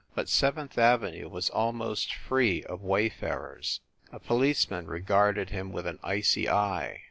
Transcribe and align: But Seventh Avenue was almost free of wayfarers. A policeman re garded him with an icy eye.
But 0.15 0.29
Seventh 0.29 0.79
Avenue 0.79 1.29
was 1.29 1.51
almost 1.51 2.15
free 2.15 2.63
of 2.63 2.81
wayfarers. 2.81 3.81
A 4.11 4.19
policeman 4.19 4.87
re 4.87 4.99
garded 5.01 5.51
him 5.51 5.71
with 5.71 5.85
an 5.85 5.99
icy 6.03 6.49
eye. 6.49 6.99